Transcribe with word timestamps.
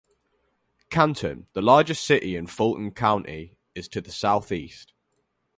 Canton, 0.89 1.45
the 1.53 1.61
largest 1.61 2.03
city 2.03 2.35
in 2.35 2.47
Fulton 2.47 2.89
County, 2.89 3.59
is 3.75 3.87
to 3.89 4.01
the 4.01 4.09
southeast. 4.11 4.93